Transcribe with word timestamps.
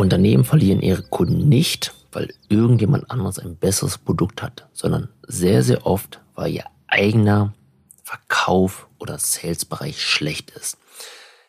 Unternehmen 0.00 0.44
verlieren 0.44 0.80
ihre 0.80 1.02
Kunden 1.02 1.48
nicht, 1.48 1.94
weil 2.10 2.32
irgendjemand 2.48 3.10
anderes 3.10 3.38
ein 3.38 3.56
besseres 3.56 3.98
Produkt 3.98 4.42
hat, 4.42 4.66
sondern 4.72 5.08
sehr, 5.26 5.62
sehr 5.62 5.86
oft, 5.86 6.20
weil 6.34 6.52
ihr 6.52 6.64
eigener 6.86 7.52
Verkauf 8.02 8.88
oder 8.98 9.18
Sales-Bereich 9.18 10.02
schlecht 10.02 10.50
ist. 10.50 10.78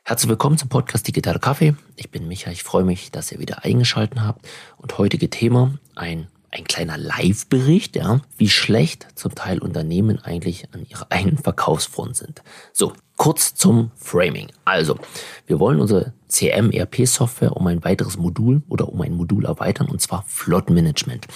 Herzlich 0.03 0.29
willkommen 0.29 0.57
zum 0.57 0.69
Podcast 0.69 1.07
Digitale 1.07 1.39
Kaffee. 1.39 1.75
Ich 1.95 2.11
bin 2.11 2.27
Micha, 2.27 2.51
ich 2.51 2.63
freue 2.63 2.83
mich, 2.83 3.11
dass 3.11 3.31
ihr 3.31 3.39
wieder 3.39 3.63
eingeschaltet 3.63 4.19
habt. 4.21 4.45
Und 4.77 4.97
heutige 4.97 5.29
Thema 5.29 5.75
ein 5.95 6.27
ein 6.51 6.65
kleiner 6.65 6.97
Live-Bericht, 6.97 7.95
ja, 7.95 8.19
wie 8.37 8.49
schlecht 8.49 9.07
zum 9.15 9.33
Teil 9.35 9.59
Unternehmen 9.59 10.19
eigentlich 10.19 10.67
an 10.73 10.85
ihrer 10.85 11.07
eigenen 11.09 11.37
Verkaufsfront 11.37 12.17
sind. 12.17 12.41
So, 12.73 12.93
kurz 13.15 13.55
zum 13.55 13.91
Framing. 13.95 14.51
Also, 14.65 14.99
wir 15.47 15.59
wollen 15.59 15.79
unsere 15.79 16.13
CM-ERP-Software 16.27 17.55
um 17.55 17.67
ein 17.67 17.83
weiteres 17.83 18.17
Modul 18.17 18.63
oder 18.67 18.89
um 18.89 18.99
ein 19.01 19.13
Modul 19.13 19.45
erweitern, 19.45 19.87
und 19.87 20.01
zwar 20.01 20.25
Flottenmanagement. 20.27 21.27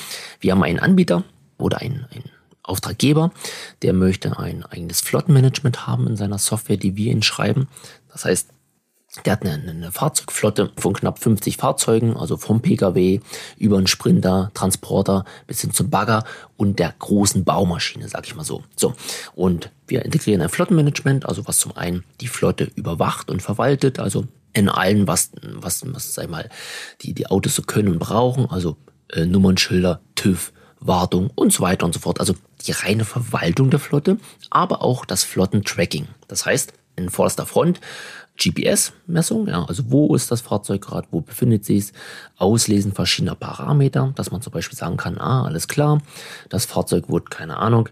Wir 0.42 0.52
haben 0.52 0.64
einen 0.64 0.80
Anbieter 0.80 1.24
oder 1.58 1.80
einen, 1.80 2.06
einen 2.12 2.30
Auftraggeber, 2.62 3.32
der 3.84 3.94
möchte 3.94 4.38
ein 4.38 4.66
eigenes 4.66 5.00
Flottenmanagement 5.00 5.88
haben 5.88 6.08
in 6.08 6.18
seiner 6.18 6.40
Software, 6.40 6.78
die 6.78 6.98
wir 6.98 7.12
ihn 7.12 7.24
schreiben. 7.24 7.68
Das 8.12 8.26
heißt, 8.26 8.50
der 9.24 9.34
hat 9.34 9.46
eine, 9.46 9.70
eine, 9.70 9.92
Fahrzeugflotte 9.92 10.72
von 10.78 10.94
knapp 10.94 11.20
50 11.20 11.58
Fahrzeugen, 11.58 12.18
also 12.18 12.38
vom 12.38 12.62
Pkw 12.62 13.22
über 13.58 13.78
einen 13.78 13.88
Sprinter, 13.88 14.52
Transporter 14.54 15.26
bis 15.48 15.62
hin 15.62 15.72
zum 15.72 15.90
Bagger 15.90 16.26
und 16.58 16.80
der 16.80 16.94
großen 17.00 17.44
Baumaschine, 17.44 18.10
sag 18.10 18.26
ich 18.26 18.36
mal 18.36 18.44
so. 18.44 18.64
So. 18.76 18.94
Und 19.34 19.72
wir 19.88 20.04
integrieren 20.04 20.42
ein 20.42 20.50
Flottenmanagement, 20.50 21.26
also 21.26 21.48
was 21.48 21.60
zum 21.60 21.76
einen 21.78 22.04
die 22.22 22.28
Flotte 22.28 22.72
überwacht 22.76 23.30
und 23.30 23.42
verwaltet, 23.42 24.00
also 24.00 24.26
in 24.54 24.70
allen, 24.70 25.08
was, 25.08 25.32
was, 25.42 25.84
was 25.94 26.14
sag 26.14 26.26
ich 26.26 26.32
mal, 26.32 26.50
die, 27.02 27.14
die 27.14 27.28
Autos 27.28 27.56
so 27.56 27.62
können 27.62 27.90
und 27.90 28.00
brauchen, 28.00 28.50
also 28.50 28.78
äh, 29.12 29.26
Nummernschilder, 29.26 30.02
TÜV, 30.16 30.52
Wartung 30.80 31.30
und 31.36 31.52
so 31.52 31.62
weiter 31.62 31.86
und 31.86 31.94
so 31.94 32.00
fort. 32.00 32.20
Also 32.20 32.36
die 32.66 32.72
reine 32.72 33.06
Verwaltung 33.06 33.70
der 33.70 33.80
Flotte, 33.80 34.18
aber 34.50 34.82
auch 34.82 35.06
das 35.06 35.24
Flottentracking. 35.24 36.08
Das 36.28 36.46
heißt, 36.46 36.74
in 36.96 37.10
vorderster 37.10 37.46
Front. 37.46 37.80
GPS-Messung, 38.38 39.48
ja, 39.48 39.64
also 39.64 39.84
wo 39.88 40.14
ist 40.14 40.30
das 40.30 40.42
Fahrzeug 40.42 40.82
gerade, 40.82 41.08
wo 41.12 41.22
befindet 41.22 41.64
sich 41.64 41.78
es, 41.78 41.94
Auslesen 42.38 42.92
verschiedener 42.92 43.36
Parameter, 43.36 44.12
dass 44.16 44.30
man 44.30 44.42
zum 44.42 44.52
Beispiel 44.52 44.78
sagen 44.78 44.98
kann, 44.98 45.18
ah, 45.18 45.46
alles 45.46 45.70
klar, 45.70 46.02
das 46.50 46.66
Fahrzeug 46.66 47.08
wurde, 47.08 47.26
keine 47.30 47.58
Ahnung, 47.58 47.88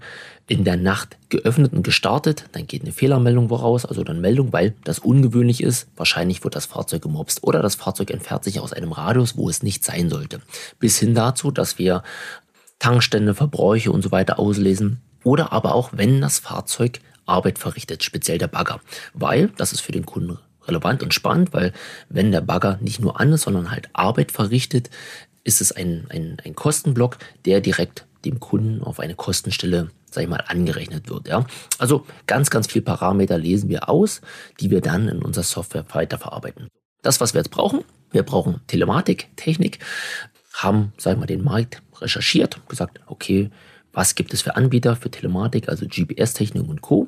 in 0.47 0.65
der 0.65 0.75
Nacht 0.75 1.17
geöffnet 1.29 1.71
und 1.71 1.83
gestartet, 1.83 2.45
dann 2.51 2.67
geht 2.67 2.81
eine 2.81 2.91
Fehlermeldung 2.91 3.47
voraus, 3.47 3.85
also 3.85 4.03
dann 4.03 4.19
Meldung, 4.19 4.51
weil 4.51 4.75
das 4.83 4.99
ungewöhnlich 4.99 5.63
ist, 5.63 5.87
wahrscheinlich 5.95 6.43
wird 6.43 6.57
das 6.57 6.65
Fahrzeug 6.65 7.03
gemobst 7.03 7.43
oder 7.43 7.61
das 7.61 7.75
Fahrzeug 7.75 8.11
entfernt 8.11 8.43
sich 8.43 8.59
aus 8.59 8.73
einem 8.73 8.91
Radius, 8.91 9.37
wo 9.37 9.49
es 9.49 9.63
nicht 9.63 9.85
sein 9.85 10.09
sollte. 10.09 10.41
Bis 10.79 10.99
hin 10.99 11.15
dazu, 11.15 11.51
dass 11.51 11.79
wir 11.79 12.03
Tankstände, 12.79 13.33
Verbräuche 13.33 13.93
und 13.93 14.01
so 14.01 14.11
weiter 14.11 14.39
auslesen 14.39 15.01
oder 15.23 15.53
aber 15.53 15.73
auch, 15.73 15.91
wenn 15.93 16.19
das 16.19 16.39
Fahrzeug 16.39 16.99
Arbeit 17.25 17.59
verrichtet, 17.59 18.03
speziell 18.03 18.37
der 18.37 18.47
Bagger. 18.47 18.81
Weil, 19.13 19.49
das 19.57 19.73
ist 19.73 19.81
für 19.81 19.91
den 19.91 20.05
Kunden 20.05 20.39
relevant 20.67 21.03
und 21.03 21.13
spannend, 21.13 21.53
weil 21.53 21.73
wenn 22.09 22.31
der 22.31 22.41
Bagger 22.41 22.77
nicht 22.81 22.99
nur 22.99 23.19
an 23.19 23.33
ist, 23.33 23.43
sondern 23.43 23.71
halt 23.71 23.89
Arbeit 23.93 24.31
verrichtet, 24.31 24.89
ist 25.43 25.61
es 25.61 25.71
ein, 25.71 26.07
ein, 26.09 26.37
ein 26.43 26.55
Kostenblock, 26.55 27.17
der 27.45 27.61
direkt 27.61 28.05
dem 28.23 28.39
Kunden 28.39 28.81
auf 28.81 28.99
eine 28.99 29.15
Kostenstelle, 29.15 29.89
sag 30.09 30.23
ich 30.23 30.29
mal, 30.29 30.43
angerechnet 30.47 31.09
wird. 31.09 31.27
Ja? 31.27 31.45
Also 31.77 32.05
ganz, 32.27 32.49
ganz 32.49 32.67
viel 32.67 32.81
Parameter 32.81 33.37
lesen 33.37 33.69
wir 33.69 33.89
aus, 33.89 34.21
die 34.61 34.71
wir 34.71 34.81
dann 34.81 35.09
in 35.09 35.21
unserer 35.21 35.43
Software 35.43 35.85
weiterverarbeiten. 35.89 36.69
Das, 37.01 37.19
was 37.19 37.33
wir 37.33 37.39
jetzt 37.39 37.51
brauchen, 37.51 37.83
wir 38.11 38.23
brauchen 38.23 38.61
Telematik, 38.67 39.35
Technik, 39.35 39.79
haben, 40.53 40.93
sag 40.97 41.13
ich 41.13 41.19
mal, 41.19 41.25
den 41.25 41.43
Markt 41.43 41.81
recherchiert, 41.99 42.61
gesagt, 42.69 43.01
okay, 43.07 43.49
was 43.93 44.15
gibt 44.15 44.33
es 44.33 44.41
für 44.41 44.55
Anbieter 44.55 44.95
für 44.95 45.09
Telematik, 45.09 45.69
also 45.69 45.85
GPS-Technik 45.85 46.67
und 46.67 46.81
Co. 46.81 47.07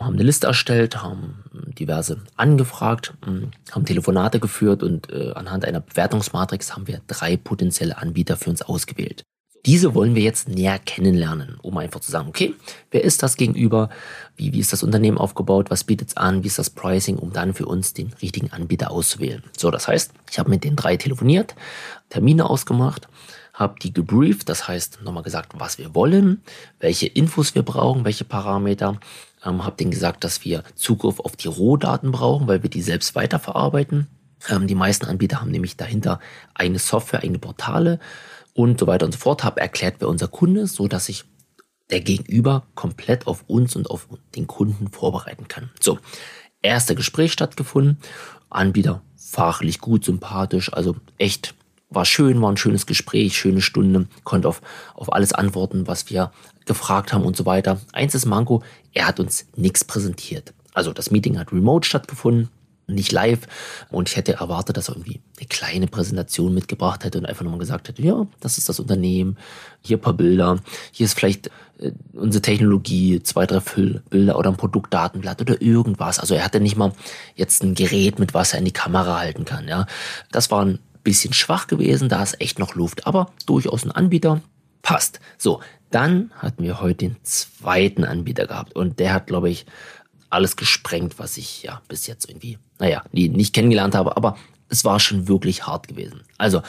Haben 0.00 0.14
eine 0.14 0.24
Liste 0.24 0.48
erstellt, 0.48 1.02
haben 1.02 1.44
diverse 1.78 2.22
angefragt, 2.36 3.14
hm, 3.24 3.50
haben 3.70 3.84
Telefonate 3.84 4.40
geführt 4.40 4.82
und 4.82 5.12
äh, 5.12 5.32
anhand 5.34 5.64
einer 5.64 5.80
Bewertungsmatrix 5.80 6.74
haben 6.74 6.88
wir 6.88 7.00
drei 7.06 7.36
potenzielle 7.36 7.98
Anbieter 7.98 8.36
für 8.36 8.50
uns 8.50 8.62
ausgewählt. 8.62 9.22
Diese 9.64 9.94
wollen 9.94 10.16
wir 10.16 10.22
jetzt 10.22 10.48
näher 10.48 10.80
kennenlernen, 10.80 11.56
um 11.62 11.78
einfach 11.78 12.00
zu 12.00 12.10
sagen, 12.10 12.28
okay, 12.28 12.54
wer 12.90 13.04
ist 13.04 13.22
das 13.22 13.36
gegenüber? 13.36 13.90
Wie, 14.36 14.52
wie 14.52 14.58
ist 14.58 14.72
das 14.72 14.82
Unternehmen 14.82 15.18
aufgebaut? 15.18 15.70
Was 15.70 15.84
bietet 15.84 16.08
es 16.08 16.16
an? 16.16 16.42
Wie 16.42 16.48
ist 16.48 16.58
das 16.58 16.70
Pricing? 16.70 17.16
Um 17.16 17.32
dann 17.32 17.54
für 17.54 17.66
uns 17.66 17.92
den 17.92 18.12
richtigen 18.20 18.50
Anbieter 18.50 18.90
auszuwählen. 18.90 19.44
So, 19.56 19.70
das 19.70 19.86
heißt, 19.86 20.12
ich 20.28 20.40
habe 20.40 20.50
mit 20.50 20.64
den 20.64 20.74
drei 20.74 20.96
telefoniert, 20.96 21.54
Termine 22.08 22.50
ausgemacht, 22.50 23.06
habe 23.52 23.78
die 23.80 23.92
gebrieft, 23.92 24.48
das 24.48 24.66
heißt 24.66 25.00
nochmal 25.02 25.22
gesagt, 25.22 25.52
was 25.58 25.78
wir 25.78 25.94
wollen, 25.94 26.42
welche 26.80 27.06
Infos 27.06 27.54
wir 27.54 27.62
brauchen, 27.62 28.04
welche 28.04 28.24
Parameter. 28.24 28.98
Ähm, 29.44 29.64
habe 29.64 29.76
denen 29.76 29.90
gesagt, 29.90 30.24
dass 30.24 30.44
wir 30.44 30.62
Zugriff 30.74 31.20
auf 31.20 31.36
die 31.36 31.48
Rohdaten 31.48 32.12
brauchen, 32.12 32.46
weil 32.46 32.62
wir 32.62 32.70
die 32.70 32.82
selbst 32.82 33.14
weiterverarbeiten. 33.14 34.06
Ähm, 34.48 34.66
die 34.66 34.74
meisten 34.74 35.06
Anbieter 35.06 35.40
haben 35.40 35.50
nämlich 35.50 35.76
dahinter 35.76 36.20
eine 36.54 36.78
Software, 36.78 37.22
eigene 37.22 37.38
Portale 37.38 37.98
und 38.54 38.80
so 38.80 38.86
weiter 38.86 39.06
und 39.06 39.12
so 39.12 39.18
fort. 39.18 39.44
Habe 39.44 39.60
erklärt, 39.60 39.96
wer 39.98 40.08
unser 40.08 40.28
Kunde 40.28 40.62
ist, 40.62 40.76
so 40.76 40.88
dass 40.88 41.08
ich 41.08 41.24
der 41.90 42.00
Gegenüber 42.00 42.64
komplett 42.74 43.26
auf 43.26 43.44
uns 43.48 43.76
und 43.76 43.90
auf 43.90 44.08
den 44.34 44.46
Kunden 44.46 44.88
vorbereiten 44.88 45.46
kann. 45.48 45.70
So, 45.78 45.98
erste 46.62 46.94
Gespräch 46.94 47.32
stattgefunden. 47.32 47.98
Anbieter 48.48 49.02
fachlich 49.16 49.80
gut, 49.80 50.04
sympathisch, 50.04 50.72
also 50.72 50.96
echt 51.18 51.54
war 51.94 52.04
schön, 52.04 52.40
war 52.40 52.50
ein 52.50 52.56
schönes 52.56 52.86
Gespräch, 52.86 53.36
schöne 53.36 53.60
Stunde, 53.60 54.06
konnte 54.24 54.48
auf, 54.48 54.60
auf 54.94 55.12
alles 55.12 55.32
antworten, 55.32 55.86
was 55.86 56.10
wir 56.10 56.32
gefragt 56.66 57.12
haben 57.12 57.24
und 57.24 57.36
so 57.36 57.46
weiter. 57.46 57.80
Eins 57.92 58.14
ist 58.14 58.26
Manko, 58.26 58.62
er 58.92 59.06
hat 59.06 59.20
uns 59.20 59.46
nichts 59.56 59.84
präsentiert. 59.84 60.54
Also 60.74 60.92
das 60.92 61.10
Meeting 61.10 61.38
hat 61.38 61.52
remote 61.52 61.86
stattgefunden, 61.86 62.48
nicht 62.86 63.12
live. 63.12 63.40
Und 63.90 64.08
ich 64.08 64.16
hätte 64.16 64.34
erwartet, 64.34 64.76
dass 64.76 64.88
er 64.88 64.96
irgendwie 64.96 65.20
eine 65.38 65.46
kleine 65.46 65.86
Präsentation 65.86 66.54
mitgebracht 66.54 67.04
hätte 67.04 67.18
und 67.18 67.26
einfach 67.26 67.44
nochmal 67.44 67.60
gesagt 67.60 67.88
hätte, 67.88 68.02
ja, 68.02 68.26
das 68.40 68.58
ist 68.58 68.68
das 68.68 68.80
Unternehmen, 68.80 69.38
hier 69.82 69.98
ein 69.98 70.00
paar 70.00 70.14
Bilder, 70.14 70.60
hier 70.90 71.06
ist 71.06 71.14
vielleicht 71.14 71.48
äh, 71.78 71.92
unsere 72.12 72.42
Technologie, 72.42 73.22
zwei, 73.22 73.46
drei 73.46 73.60
Füllbilder 73.60 74.38
oder 74.38 74.50
ein 74.50 74.56
Produktdatenblatt 74.56 75.40
oder 75.40 75.60
irgendwas. 75.60 76.18
Also 76.18 76.34
er 76.34 76.44
hatte 76.44 76.60
nicht 76.60 76.76
mal 76.76 76.92
jetzt 77.34 77.62
ein 77.62 77.74
Gerät, 77.74 78.18
mit 78.18 78.34
was 78.34 78.52
er 78.52 78.58
in 78.58 78.64
die 78.64 78.72
Kamera 78.72 79.18
halten 79.18 79.44
kann. 79.44 79.68
Ja, 79.68 79.86
Das 80.30 80.50
war 80.50 80.64
ein 80.64 80.78
bisschen 81.02 81.32
schwach 81.32 81.66
gewesen, 81.66 82.08
da 82.08 82.22
ist 82.22 82.40
echt 82.40 82.58
noch 82.58 82.74
Luft, 82.74 83.06
aber 83.06 83.32
durchaus 83.46 83.84
ein 83.84 83.90
Anbieter. 83.90 84.40
Passt. 84.82 85.20
So, 85.38 85.60
dann 85.90 86.32
hatten 86.36 86.64
wir 86.64 86.80
heute 86.80 87.06
den 87.06 87.16
zweiten 87.22 88.04
Anbieter 88.04 88.46
gehabt 88.46 88.74
und 88.74 88.98
der 88.98 89.12
hat, 89.12 89.26
glaube 89.28 89.50
ich, 89.50 89.66
alles 90.30 90.56
gesprengt, 90.56 91.18
was 91.18 91.36
ich 91.36 91.62
ja 91.62 91.82
bis 91.88 92.06
jetzt 92.06 92.28
irgendwie, 92.28 92.58
naja, 92.78 93.04
nicht 93.12 93.54
kennengelernt 93.54 93.94
habe, 93.94 94.16
aber 94.16 94.36
es 94.68 94.84
war 94.84 94.98
schon 94.98 95.28
wirklich 95.28 95.66
hart 95.66 95.88
gewesen. 95.88 96.22
Also, 96.38 96.62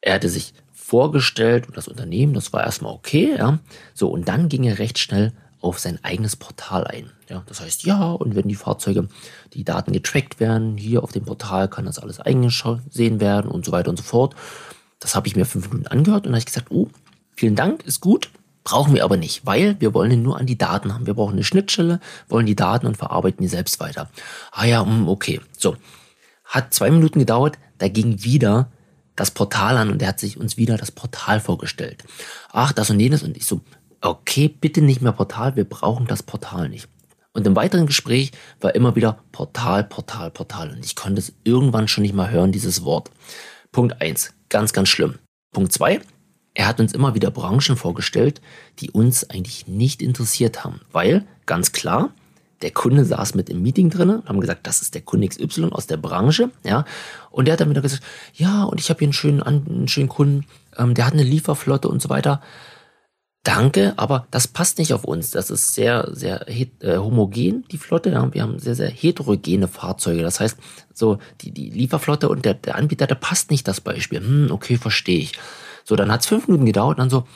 er 0.00 0.14
hatte 0.14 0.28
sich 0.28 0.52
vorgestellt 0.72 1.68
und 1.68 1.76
das 1.76 1.86
Unternehmen, 1.86 2.34
das 2.34 2.52
war 2.52 2.64
erstmal 2.64 2.92
okay, 2.92 3.36
ja. 3.38 3.60
So, 3.94 4.08
und 4.08 4.26
dann 4.26 4.48
ging 4.48 4.64
er 4.64 4.78
recht 4.78 4.98
schnell 4.98 5.32
auf 5.60 5.78
sein 5.78 5.98
eigenes 6.02 6.36
Portal 6.36 6.86
ein. 6.86 7.10
Ja, 7.28 7.42
das 7.46 7.60
heißt, 7.60 7.84
ja, 7.84 8.12
und 8.12 8.34
wenn 8.34 8.48
die 8.48 8.54
Fahrzeuge, 8.54 9.08
die 9.52 9.64
Daten 9.64 9.92
getrackt 9.92 10.40
werden, 10.40 10.76
hier 10.76 11.02
auf 11.02 11.12
dem 11.12 11.24
Portal 11.24 11.68
kann 11.68 11.84
das 11.84 11.98
alles 11.98 12.20
eingesehen 12.20 13.20
werden 13.20 13.50
und 13.50 13.64
so 13.64 13.72
weiter 13.72 13.90
und 13.90 13.96
so 13.96 14.02
fort. 14.02 14.34
Das 14.98 15.14
habe 15.14 15.28
ich 15.28 15.36
mir 15.36 15.44
fünf 15.44 15.68
Minuten 15.70 15.86
angehört 15.86 16.26
und 16.26 16.32
habe 16.32 16.38
ich 16.38 16.46
gesagt, 16.46 16.70
oh, 16.70 16.88
vielen 17.34 17.56
Dank, 17.56 17.84
ist 17.84 18.00
gut, 18.00 18.30
brauchen 18.64 18.94
wir 18.94 19.04
aber 19.04 19.16
nicht, 19.16 19.46
weil 19.46 19.80
wir 19.80 19.94
wollen 19.94 20.22
nur 20.22 20.38
an 20.38 20.46
die 20.46 20.58
Daten 20.58 20.94
haben. 20.94 21.06
Wir 21.06 21.14
brauchen 21.14 21.32
eine 21.32 21.44
Schnittstelle, 21.44 22.00
wollen 22.28 22.46
die 22.46 22.56
Daten 22.56 22.86
und 22.86 22.96
verarbeiten 22.96 23.42
die 23.42 23.48
selbst 23.48 23.80
weiter. 23.80 24.10
Ah 24.52 24.64
ja, 24.64 24.84
hm, 24.84 25.08
okay. 25.08 25.40
So. 25.56 25.76
Hat 26.44 26.74
zwei 26.74 26.90
Minuten 26.90 27.20
gedauert, 27.20 27.58
da 27.78 27.88
ging 27.88 28.24
wieder 28.24 28.70
das 29.16 29.30
Portal 29.30 29.76
an 29.76 29.90
und 29.90 30.02
er 30.02 30.08
hat 30.08 30.20
sich 30.20 30.36
uns 30.36 30.56
wieder 30.56 30.76
das 30.76 30.90
Portal 30.90 31.40
vorgestellt. 31.40 32.04
Ach, 32.52 32.72
das 32.72 32.90
und 32.90 33.00
jenes 33.00 33.22
und 33.22 33.36
ich 33.36 33.46
so, 33.46 33.60
okay, 34.00 34.48
bitte 34.48 34.82
nicht 34.82 35.02
mehr 35.02 35.12
Portal, 35.12 35.56
wir 35.56 35.64
brauchen 35.64 36.06
das 36.06 36.22
Portal 36.22 36.68
nicht. 36.68 36.88
Und 37.32 37.46
im 37.46 37.54
weiteren 37.54 37.86
Gespräch 37.86 38.32
war 38.60 38.74
immer 38.74 38.96
wieder 38.96 39.20
Portal, 39.30 39.84
Portal, 39.84 40.30
Portal. 40.30 40.70
Und 40.70 40.84
ich 40.84 40.96
konnte 40.96 41.20
es 41.20 41.32
irgendwann 41.44 41.86
schon 41.86 42.02
nicht 42.02 42.14
mehr 42.14 42.30
hören, 42.30 42.50
dieses 42.50 42.84
Wort. 42.84 43.10
Punkt 43.70 44.00
eins, 44.02 44.32
ganz, 44.48 44.72
ganz 44.72 44.88
schlimm. 44.88 45.18
Punkt 45.52 45.72
zwei, 45.72 46.00
er 46.54 46.66
hat 46.66 46.80
uns 46.80 46.92
immer 46.92 47.14
wieder 47.14 47.30
Branchen 47.30 47.76
vorgestellt, 47.76 48.40
die 48.80 48.90
uns 48.90 49.28
eigentlich 49.30 49.68
nicht 49.68 50.02
interessiert 50.02 50.64
haben. 50.64 50.80
Weil, 50.90 51.24
ganz 51.46 51.70
klar, 51.70 52.10
der 52.62 52.72
Kunde 52.72 53.04
saß 53.04 53.34
mit 53.34 53.48
im 53.48 53.62
Meeting 53.62 53.90
drin, 53.90 54.22
haben 54.26 54.40
gesagt, 54.40 54.66
das 54.66 54.82
ist 54.82 54.94
der 54.94 55.02
Kunde 55.02 55.28
XY 55.28 55.70
aus 55.70 55.86
der 55.86 55.96
Branche, 55.96 56.50
ja. 56.64 56.84
Und 57.30 57.46
der 57.46 57.52
hat 57.52 57.60
dann 57.60 57.70
wieder 57.70 57.80
gesagt, 57.80 58.02
ja, 58.34 58.64
und 58.64 58.80
ich 58.80 58.90
habe 58.90 58.98
hier 58.98 59.06
einen 59.06 59.12
schönen, 59.12 59.42
einen 59.42 59.88
schönen 59.88 60.08
Kunden, 60.08 60.46
ähm, 60.76 60.94
der 60.94 61.06
hat 61.06 61.12
eine 61.12 61.22
Lieferflotte 61.22 61.88
und 61.88 62.02
so 62.02 62.10
weiter. 62.10 62.42
Danke, 63.42 63.94
aber 63.96 64.26
das 64.30 64.48
passt 64.48 64.78
nicht 64.78 64.92
auf 64.92 65.04
uns. 65.04 65.30
Das 65.30 65.50
ist 65.50 65.74
sehr, 65.74 66.10
sehr 66.12 66.46
äh, 66.48 66.98
homogen, 66.98 67.64
die 67.70 67.78
Flotte. 67.78 68.10
Ja. 68.10 68.34
Wir 68.34 68.42
haben 68.42 68.58
sehr, 68.58 68.74
sehr 68.74 68.90
heterogene 68.90 69.66
Fahrzeuge. 69.66 70.22
Das 70.22 70.40
heißt, 70.40 70.58
so 70.92 71.18
die, 71.40 71.50
die 71.50 71.70
Lieferflotte 71.70 72.28
und 72.28 72.44
der, 72.44 72.54
der 72.54 72.76
Anbieter, 72.76 73.06
der 73.06 73.14
passt 73.14 73.50
nicht 73.50 73.66
das 73.66 73.80
Beispiel. 73.80 74.20
Hm, 74.20 74.50
okay, 74.50 74.76
verstehe 74.76 75.20
ich. 75.20 75.32
So, 75.84 75.96
dann 75.96 76.12
hat 76.12 76.20
es 76.20 76.26
fünf 76.26 76.48
Minuten 76.48 76.66
gedauert 76.66 76.98
und 76.98 77.00
dann 77.00 77.10
so, 77.10 77.26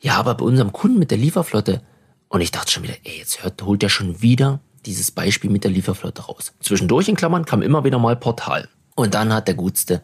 ja, 0.00 0.16
aber 0.16 0.34
bei 0.34 0.44
unserem 0.44 0.72
Kunden 0.72 0.98
mit 0.98 1.10
der 1.10 1.18
Lieferflotte. 1.18 1.80
Und 2.28 2.42
ich 2.42 2.50
dachte 2.50 2.70
schon 2.70 2.82
wieder, 2.82 2.96
ey, 3.04 3.18
jetzt 3.18 3.42
hört, 3.42 3.62
holt 3.62 3.80
der 3.80 3.88
schon 3.88 4.20
wieder 4.20 4.60
dieses 4.84 5.10
Beispiel 5.10 5.50
mit 5.50 5.64
der 5.64 5.70
Lieferflotte 5.70 6.22
raus. 6.22 6.52
Zwischendurch 6.60 7.08
in 7.08 7.16
Klammern 7.16 7.46
kam 7.46 7.62
immer 7.62 7.82
wieder 7.82 7.98
mal 7.98 8.16
Portal. 8.16 8.68
Und 8.94 9.14
dann 9.14 9.32
hat 9.32 9.48
der 9.48 9.54
Gutste 9.54 10.02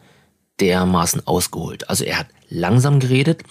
dermaßen 0.59 1.27
ausgeholt. 1.27 1.89
Also 1.89 2.03
er 2.05 2.19
hat 2.19 2.27
langsam 2.49 2.99
geredet, 2.99 3.43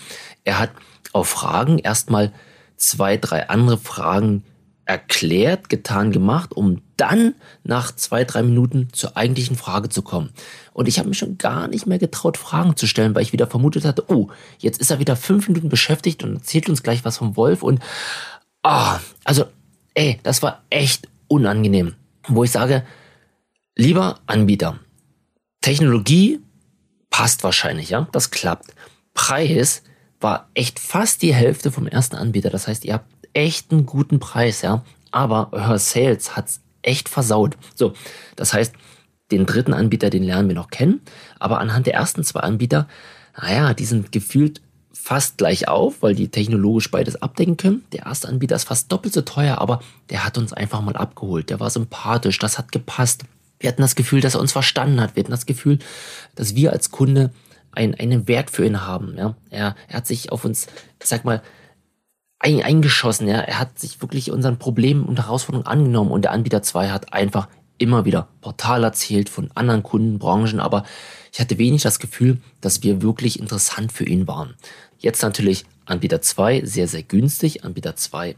er 0.45 0.59
hat 0.59 0.71
auf 1.13 1.29
Fragen 1.29 1.79
erstmal 1.79 2.33
zwei, 2.77 3.17
drei 3.17 3.49
andere 3.49 3.79
Fragen 3.79 4.45
erklärt, 4.85 5.69
getan, 5.69 6.11
gemacht, 6.11 6.53
um 6.53 6.83
dann 6.97 7.35
nach 7.63 7.95
zwei, 7.95 8.25
drei 8.25 8.43
Minuten 8.43 8.89
zur 8.93 9.17
eigentlichen 9.17 9.57
Frage 9.57 9.89
zu 9.89 10.03
kommen. 10.03 10.31
Und 10.73 10.89
ich 10.89 10.99
habe 10.99 11.09
mich 11.09 11.19
schon 11.19 11.39
gar 11.39 11.69
nicht 11.69 11.87
mehr 11.87 11.99
getraut, 11.99 12.37
Fragen 12.37 12.77
zu 12.77 12.87
stellen, 12.87 13.15
weil 13.15 13.23
ich 13.23 13.33
wieder 13.33 13.47
vermutet 13.47 13.85
hatte, 13.85 14.05
oh, 14.09 14.29
jetzt 14.59 14.81
ist 14.81 14.91
er 14.91 14.99
wieder 14.99 15.17
fünf 15.17 15.49
Minuten 15.49 15.69
beschäftigt 15.69 16.25
und 16.25 16.35
erzählt 16.35 16.69
uns 16.69 16.83
gleich 16.83 17.05
was 17.05 17.19
vom 17.19 17.37
Wolf. 17.37 17.63
Und 17.63 17.81
ah, 18.63 18.99
also, 19.25 19.45
ey, 19.95 20.19
das 20.25 20.43
war 20.43 20.63
echt 20.69 21.09
unangenehm. 21.29 21.95
Wo 22.27 22.45
ich 22.45 22.51
sage, 22.51 22.85
lieber 23.77 24.21
Anbieter, 24.27 24.79
Technologie 25.61 26.41
passt 27.09 27.45
wahrscheinlich, 27.45 27.91
ja, 27.91 28.09
das 28.11 28.31
klappt. 28.31 28.75
Preis 29.15 29.83
war 30.23 30.49
echt 30.55 30.79
fast 30.79 31.23
die 31.23 31.35
Hälfte 31.35 31.73
vom 31.73 31.87
ersten 31.87 32.17
Anbieter. 32.17 32.51
Das 32.51 32.69
heißt, 32.69 32.85
ihr 32.85 32.95
habt 32.95 33.11
echt 33.33 33.73
einen 33.73 33.87
guten 33.87 34.21
Preis, 34.21 34.63
ja. 34.63 34.85
Aber 35.11 35.49
euer 35.53 35.79
Sales 35.79 36.37
hat's 36.37 36.61
echt 36.83 37.09
versaut. 37.09 37.57
So, 37.75 37.95
das 38.37 38.53
heißt, 38.53 38.75
den 39.31 39.47
dritten 39.47 39.73
Anbieter, 39.73 40.11
den 40.11 40.23
lernen 40.23 40.49
wir 40.49 40.55
noch 40.55 40.71
kennen. 40.71 41.01
Aber 41.39 41.61
anhand 41.61 41.87
der 41.87 41.95
ersten 41.95 42.25
zwei 42.25 42.41
Anbieter, 42.41 42.89
naja, 43.41 43.75
die 43.75 43.85
sind 43.85 44.13
gefühlt 44.13 44.61
fast 44.93 45.39
gleich 45.39 45.69
auf, 45.69 46.03
weil 46.03 46.15
die 46.15 46.29
technologisch 46.29 46.91
beides 46.91 47.21
abdecken 47.21 47.57
können. 47.57 47.85
Der 47.93 48.07
erste 48.07 48.29
Anbieter 48.29 48.57
ist 48.57 48.65
fast 48.65 48.93
doppelt 48.93 49.15
so 49.15 49.23
teuer, 49.23 49.59
aber 49.59 49.81
der 50.11 50.25
hat 50.25 50.39
uns 50.39 50.53
einfach 50.53 50.81
mal 50.81 50.97
abgeholt. 50.97 51.51
Der 51.51 51.61
war 51.61 51.71
sympathisch, 51.71 52.39
das 52.39 52.59
hat 52.59 52.73
gepasst. 52.73 53.25
Wir 53.59 53.69
hatten 53.69 53.83
das 53.83 53.95
Gefühl, 53.95 54.21
dass 54.21 54.35
er 54.35 54.41
uns 54.41 54.53
verstanden 54.53 55.01
hat. 55.01 55.17
Wir 55.17 55.23
hatten 55.23 55.31
das 55.33 55.47
Gefühl, 55.47 55.79
dass 56.35 56.55
wir 56.55 56.73
als 56.73 56.91
Kunde 56.91 57.31
ein, 57.73 57.95
einen 57.95 58.29
Wert 58.29 58.51
für 58.51 58.65
ihn 58.65 58.87
haben. 58.87 59.17
Ja? 59.17 59.35
Er, 59.51 59.75
er 59.89 59.97
hat 59.97 60.07
sich 60.07 60.33
auf 60.33 60.45
uns, 60.45 60.67
ich 61.01 61.09
sag 61.09 61.25
mal, 61.25 61.43
ein, 62.39 62.63
eingeschossen. 62.63 63.29
Ja? 63.29 63.41
Er 63.41 63.59
hat 63.59 63.79
sich 63.79 64.01
wirklich 64.01 64.31
unseren 64.31 64.59
Problemen 64.59 65.05
und 65.05 65.19
Herausforderungen 65.19 65.67
angenommen 65.67 66.11
und 66.11 66.23
der 66.23 66.33
Anbieter 66.33 66.63
2 66.63 66.91
hat 66.91 67.13
einfach 67.13 67.49
immer 67.79 68.05
wieder 68.05 68.29
Portal 68.41 68.85
erzählt 68.85 69.29
von 69.29 69.51
anderen 69.55 69.83
Kundenbranchen, 69.83 70.61
aber 70.61 70.85
ich 71.33 71.41
hatte 71.41 71.59
wenig 71.59 71.83
das 71.83 71.99
Gefühl, 71.99 72.39
dass 72.61 72.83
wir 72.83 73.03
wirklich 73.03 73.41
interessant 73.41 73.93
für 73.93 74.05
ihn 74.05 74.29
waren. 74.29 74.55
Jetzt 74.99 75.23
natürlich 75.23 75.65
Anbieter 75.85 76.21
2 76.21 76.65
sehr, 76.65 76.87
sehr 76.87 77.03
günstig. 77.03 77.65
Anbieter 77.65 77.97
2 77.97 78.37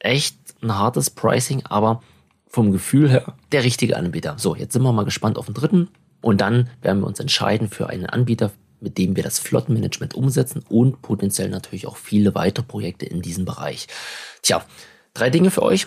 echt 0.00 0.36
ein 0.62 0.74
hartes 0.74 1.10
Pricing, 1.10 1.62
aber 1.66 2.02
vom 2.48 2.72
Gefühl 2.72 3.08
her 3.08 3.34
der 3.52 3.62
richtige 3.62 3.96
Anbieter. 3.96 4.34
So, 4.38 4.56
jetzt 4.56 4.72
sind 4.72 4.82
wir 4.82 4.92
mal 4.92 5.04
gespannt 5.04 5.38
auf 5.38 5.46
den 5.46 5.54
dritten 5.54 5.88
und 6.20 6.40
dann 6.40 6.68
werden 6.82 7.00
wir 7.00 7.06
uns 7.06 7.20
entscheiden 7.20 7.68
für 7.68 7.88
einen 7.88 8.06
Anbieter, 8.06 8.50
mit 8.80 8.98
dem 8.98 9.16
wir 9.16 9.22
das 9.22 9.38
Flottenmanagement 9.38 10.14
umsetzen 10.14 10.62
und 10.68 11.02
potenziell 11.02 11.48
natürlich 11.48 11.86
auch 11.86 11.96
viele 11.96 12.34
weitere 12.34 12.64
Projekte 12.64 13.06
in 13.06 13.22
diesem 13.22 13.44
Bereich. 13.44 13.86
Tja, 14.42 14.64
drei 15.14 15.30
Dinge 15.30 15.50
für 15.50 15.62
euch. 15.62 15.86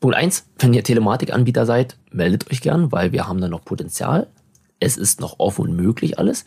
Punkt 0.00 0.16
eins: 0.16 0.46
wenn 0.58 0.74
ihr 0.74 0.84
Telematikanbieter 0.84 1.66
seid, 1.66 1.96
meldet 2.10 2.50
euch 2.50 2.60
gern, 2.60 2.92
weil 2.92 3.12
wir 3.12 3.26
haben 3.26 3.40
da 3.40 3.48
noch 3.48 3.64
Potenzial. 3.64 4.28
Es 4.80 4.96
ist 4.96 5.20
noch 5.20 5.38
offen 5.38 5.62
und 5.62 5.76
möglich 5.76 6.18
alles. 6.18 6.44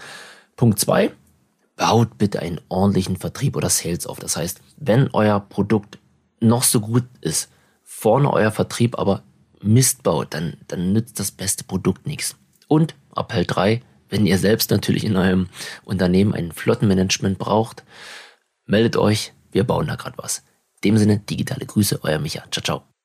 Punkt 0.55 0.79
zwei: 0.79 1.11
baut 1.75 2.17
bitte 2.17 2.41
einen 2.41 2.59
ordentlichen 2.69 3.15
Vertrieb 3.15 3.55
oder 3.55 3.69
Sales 3.69 4.05
auf. 4.05 4.19
Das 4.19 4.35
heißt, 4.35 4.61
wenn 4.77 5.09
euer 5.13 5.39
Produkt 5.39 5.99
noch 6.39 6.63
so 6.63 6.81
gut 6.81 7.05
ist, 7.21 7.49
vorne 7.83 8.31
euer 8.31 8.51
Vertrieb 8.51 8.99
aber 8.99 9.23
Mist 9.61 10.03
baut, 10.03 10.33
dann, 10.33 10.57
dann 10.67 10.94
nützt 10.94 11.19
das 11.19 11.31
beste 11.31 11.63
Produkt 11.63 12.05
nichts. 12.05 12.35
Und 12.67 12.95
Appell 13.15 13.45
3, 13.45 13.81
wenn 14.09 14.25
ihr 14.25 14.38
selbst 14.38 14.71
natürlich 14.71 15.04
in 15.04 15.15
eurem 15.15 15.48
Unternehmen 15.83 16.33
ein 16.33 16.51
Flottenmanagement 16.51 17.38
braucht, 17.38 17.83
meldet 18.65 18.98
euch, 18.98 19.33
wir 19.51 19.63
bauen 19.63 19.88
da 19.88 19.95
gerade 19.95 20.18
was. 20.18 20.44
In 20.81 20.92
dem 20.92 20.98
Sinne, 20.98 21.19
digitale 21.19 21.65
Grüße, 21.65 22.00
euer 22.04 22.19
Micha. 22.19 22.44
Ciao, 22.51 22.63
ciao. 22.63 22.96